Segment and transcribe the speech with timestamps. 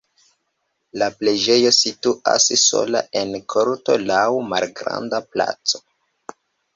[1.01, 4.23] La preĝejo situas sola en korto laŭ
[4.55, 5.83] malgranda placo.